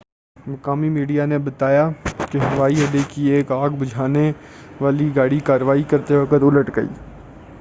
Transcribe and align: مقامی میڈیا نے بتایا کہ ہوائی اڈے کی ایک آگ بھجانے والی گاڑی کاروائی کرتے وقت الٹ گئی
مقامی 0.37 0.89
میڈیا 0.89 1.25
نے 1.25 1.37
بتایا 1.39 1.89
کہ 2.31 2.39
ہوائی 2.39 2.83
اڈے 2.83 2.99
کی 3.09 3.29
ایک 3.31 3.51
آگ 3.51 3.69
بھجانے 3.79 4.31
والی 4.81 5.09
گاڑی 5.15 5.39
کاروائی 5.45 5.83
کرتے 5.83 6.17
وقت 6.17 6.43
الٹ 6.43 6.75
گئی 6.75 6.87